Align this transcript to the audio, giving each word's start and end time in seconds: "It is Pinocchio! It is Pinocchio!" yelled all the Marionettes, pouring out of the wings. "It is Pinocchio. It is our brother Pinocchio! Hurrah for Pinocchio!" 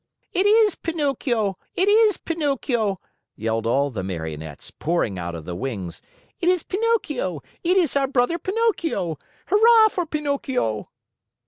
"It 0.33 0.47
is 0.47 0.73
Pinocchio! 0.73 1.59
It 1.75 1.87
is 1.87 2.17
Pinocchio!" 2.17 2.99
yelled 3.35 3.67
all 3.67 3.91
the 3.91 4.01
Marionettes, 4.01 4.71
pouring 4.71 5.19
out 5.19 5.35
of 5.35 5.45
the 5.45 5.53
wings. 5.53 6.01
"It 6.39 6.49
is 6.49 6.63
Pinocchio. 6.63 7.43
It 7.63 7.77
is 7.77 7.95
our 7.95 8.07
brother 8.07 8.39
Pinocchio! 8.39 9.19
Hurrah 9.45 9.89
for 9.89 10.07
Pinocchio!" 10.07 10.89